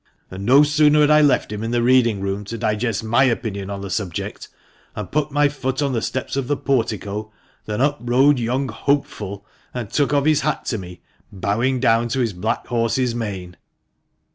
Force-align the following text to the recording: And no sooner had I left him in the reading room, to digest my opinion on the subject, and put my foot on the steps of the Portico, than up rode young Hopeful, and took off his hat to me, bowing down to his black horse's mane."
And 0.31 0.47
no 0.47 0.63
sooner 0.63 1.01
had 1.01 1.11
I 1.11 1.21
left 1.21 1.51
him 1.51 1.61
in 1.63 1.69
the 1.69 1.83
reading 1.83 2.21
room, 2.21 2.43
to 2.45 2.57
digest 2.57 3.03
my 3.03 3.25
opinion 3.25 3.69
on 3.69 3.81
the 3.81 3.91
subject, 3.91 4.47
and 4.95 5.11
put 5.11 5.29
my 5.29 5.47
foot 5.47 5.79
on 5.79 5.93
the 5.93 6.01
steps 6.01 6.35
of 6.35 6.47
the 6.47 6.57
Portico, 6.57 7.31
than 7.65 7.81
up 7.81 7.99
rode 8.01 8.39
young 8.39 8.69
Hopeful, 8.69 9.45
and 9.75 9.91
took 9.91 10.11
off 10.11 10.25
his 10.25 10.41
hat 10.41 10.65
to 10.65 10.79
me, 10.79 11.01
bowing 11.31 11.79
down 11.79 12.07
to 12.07 12.19
his 12.19 12.33
black 12.33 12.65
horse's 12.65 13.13
mane." 13.13 13.57